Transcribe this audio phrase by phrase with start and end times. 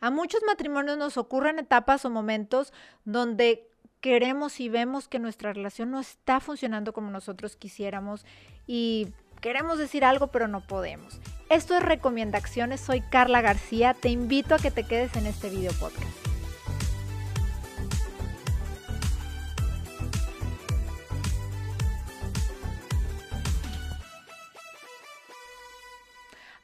[0.00, 2.72] A muchos matrimonios nos ocurren etapas o momentos
[3.04, 3.68] donde
[4.00, 8.24] queremos y vemos que nuestra relación no está funcionando como nosotros quisiéramos
[8.66, 9.08] y
[9.40, 11.20] queremos decir algo pero no podemos.
[11.48, 15.72] Esto es Recomendaciones, soy Carla García, te invito a que te quedes en este video
[15.80, 16.27] podcast.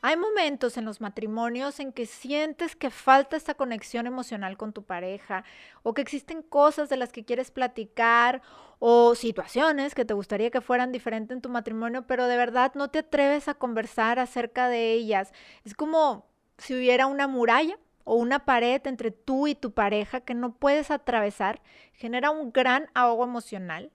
[0.06, 4.82] Hay momentos en los matrimonios en que sientes que falta esta conexión emocional con tu
[4.82, 5.44] pareja
[5.82, 8.42] o que existen cosas de las que quieres platicar
[8.80, 12.90] o situaciones que te gustaría que fueran diferentes en tu matrimonio, pero de verdad no
[12.90, 15.32] te atreves a conversar acerca de ellas.
[15.64, 16.26] Es como
[16.58, 20.90] si hubiera una muralla o una pared entre tú y tu pareja que no puedes
[20.90, 21.62] atravesar,
[21.94, 23.90] genera un gran ahogo emocional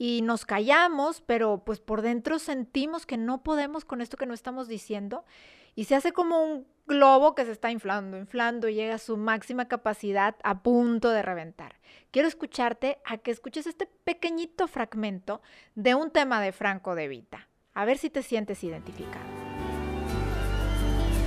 [0.00, 4.32] y nos callamos, pero pues por dentro sentimos que no podemos con esto que no
[4.32, 5.26] estamos diciendo
[5.74, 9.16] y se hace como un globo que se está inflando, inflando y llega a su
[9.16, 11.76] máxima capacidad a punto de reventar.
[12.10, 15.40] Quiero escucharte a que escuches este pequeñito fragmento
[15.76, 17.48] de un tema de Franco de Vita.
[17.74, 19.24] A ver si te sientes identificado.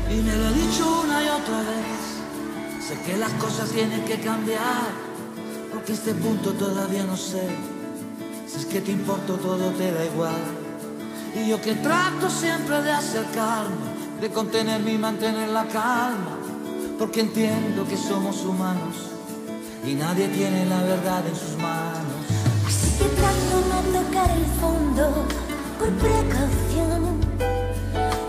[0.10, 4.20] Y me lo he dicho una y otra vez, sé que las cosas tienen que
[4.20, 4.92] cambiar,
[5.72, 7.48] porque este punto todavía no sé
[8.46, 10.42] si es que te importo todo te da igual.
[11.36, 13.93] Y yo que trato siempre de acercarme,
[14.24, 16.38] de contenerme y mantener la calma,
[16.98, 18.96] porque entiendo que somos humanos
[19.86, 22.24] y nadie tiene la verdad en sus manos.
[22.66, 25.26] Así que trato no tocar el fondo
[25.78, 27.20] por precaución.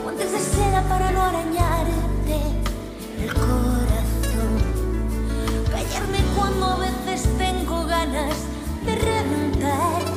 [0.03, 2.41] Guantes de seda para no arañarte
[3.23, 4.53] el corazón.
[5.71, 8.35] Callarme cuando a veces tengo ganas
[8.85, 10.15] de reventar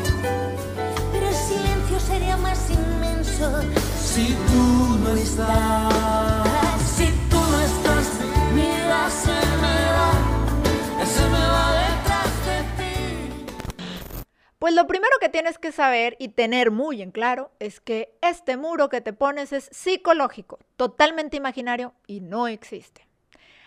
[2.08, 6.82] sería más inmenso si tú no estás.
[6.82, 8.20] Si tú no estás,
[8.56, 8.64] mi
[9.12, 10.12] se me va,
[11.06, 12.96] se me va detrás de ti.
[14.58, 18.58] Pues lo primero que tienes que saber y tener muy en claro es que este
[18.58, 23.08] muro que te pones es psicológico, totalmente imaginario y no existe.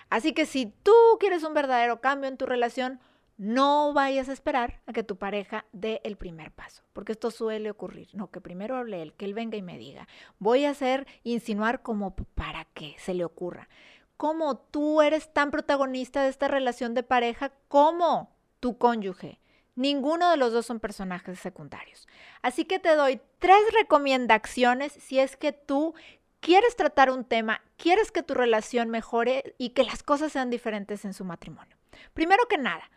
[0.09, 2.99] Así que si tú quieres un verdadero cambio en tu relación,
[3.41, 7.71] no vayas a esperar a que tu pareja dé el primer paso, porque esto suele
[7.71, 8.11] ocurrir.
[8.12, 10.06] No, que primero hable él, que él venga y me diga.
[10.39, 13.71] Voy a hacer insinuar como para que se le ocurra.
[14.19, 19.41] Como tú eres tan protagonista de esta relación de pareja como tu cónyuge.
[19.75, 22.07] Ninguno de los dos son personajes secundarios.
[22.43, 25.95] Así que te doy tres recomendaciones si es que tú
[26.41, 31.07] quieres tratar un tema, quieres que tu relación mejore y que las cosas sean diferentes
[31.07, 31.78] en su matrimonio.
[32.12, 32.91] Primero que nada,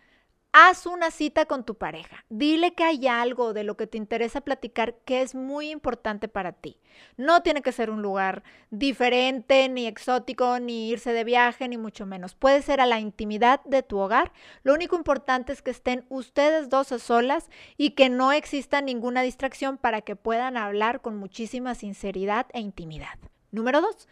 [0.56, 2.26] Haz una cita con tu pareja.
[2.30, 6.52] Dile que hay algo de lo que te interesa platicar que es muy importante para
[6.52, 6.78] ti.
[7.18, 12.06] No tiene que ser un lugar diferente, ni exótico, ni irse de viaje, ni mucho
[12.06, 12.36] menos.
[12.36, 14.32] Puede ser a la intimidad de tu hogar.
[14.62, 19.24] Lo único importante es que estén ustedes dos a solas y que no exista ninguna
[19.24, 23.18] distracción para que puedan hablar con muchísima sinceridad e intimidad.
[23.50, 24.08] Número dos,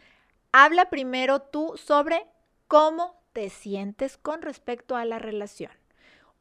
[0.51, 2.25] habla primero tú sobre
[2.68, 5.81] cómo te sientes con respecto a la relación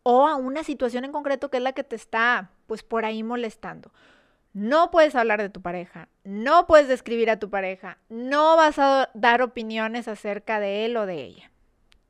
[0.03, 3.23] o a una situación en concreto que es la que te está pues por ahí
[3.23, 3.93] molestando.
[4.53, 9.11] No puedes hablar de tu pareja, no puedes describir a tu pareja, no vas a
[9.15, 11.51] dar opiniones acerca de él o de ella.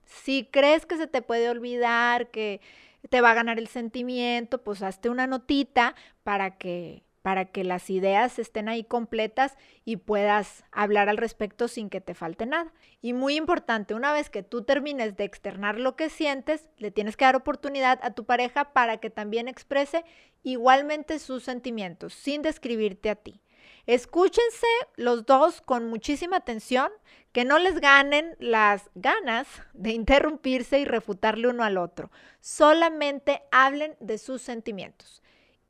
[0.04, 2.60] Si crees que se te puede olvidar, que
[3.08, 7.90] te va a ganar el sentimiento, pues hazte una notita para que para que las
[7.90, 12.72] ideas estén ahí completas y puedas hablar al respecto sin que te falte nada.
[13.02, 17.16] Y muy importante, una vez que tú termines de externar lo que sientes, le tienes
[17.16, 20.04] que dar oportunidad a tu pareja para que también exprese
[20.42, 23.40] igualmente sus sentimientos, sin describirte a ti.
[23.86, 24.66] Escúchense
[24.96, 26.90] los dos con muchísima atención,
[27.32, 32.10] que no les ganen las ganas de interrumpirse y refutarle uno al otro.
[32.40, 35.19] Solamente hablen de sus sentimientos.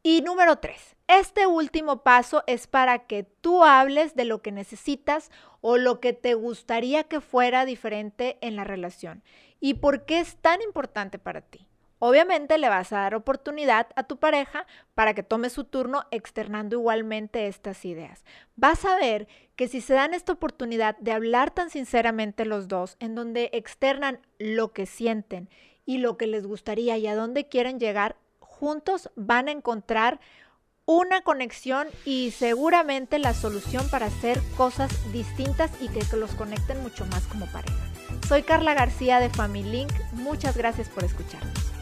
[0.02, 5.30] Y número tres, este último paso es para que tú hables de lo que necesitas
[5.60, 9.22] o lo que te gustaría que fuera diferente en la relación
[9.60, 11.66] y por qué es tan importante para ti.
[11.98, 16.76] Obviamente le vas a dar oportunidad a tu pareja para que tome su turno externando
[16.76, 18.24] igualmente estas ideas.
[18.56, 22.96] Vas a ver que si se dan esta oportunidad de hablar tan sinceramente los dos,
[23.00, 25.50] en donde externan lo que sienten
[25.84, 28.16] y lo que les gustaría y a dónde quieren llegar,
[28.60, 30.20] juntos van a encontrar
[30.84, 37.06] una conexión y seguramente la solución para hacer cosas distintas y que los conecten mucho
[37.06, 37.78] más como pareja.
[38.28, 39.92] Soy Carla García de Family Link.
[40.12, 41.79] Muchas gracias por escucharnos.